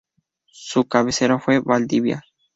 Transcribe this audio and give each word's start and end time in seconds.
Su 0.47 0.85
cabecera 0.87 1.37
fue 1.37 1.59
Valdivia. 1.59 2.23